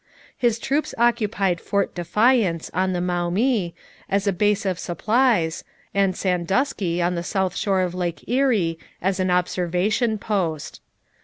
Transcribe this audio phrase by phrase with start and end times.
[0.35, 3.75] His troops occupied Fort Defiance, on the Maumee,
[4.09, 9.19] as a base of supplies, and Sandusky, on the south shore of Lake Erie, as
[9.19, 10.81] an observation post.